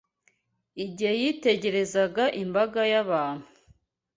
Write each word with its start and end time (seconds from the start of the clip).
Igihe 0.85 1.13
yitegerezaga 1.21 2.23
imbaga 2.43 2.81
y’abantu 2.91 3.47